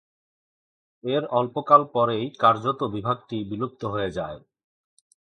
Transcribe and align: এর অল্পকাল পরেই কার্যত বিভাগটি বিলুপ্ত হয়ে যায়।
এর 1.03 1.23
অল্পকাল 1.31 1.81
পরেই 1.93 2.25
কার্যত 2.39 2.79
বিভাগটি 2.95 3.37
বিলুপ্ত 3.49 3.81
হয়ে 3.85 4.09
যায়। 4.11 4.39